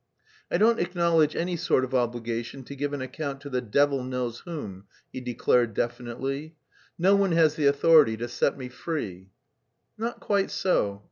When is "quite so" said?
10.19-10.99